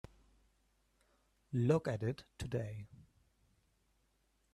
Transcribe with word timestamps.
Look 1.53 1.87
at 1.87 2.01
it 2.01 2.23
today. 2.39 2.87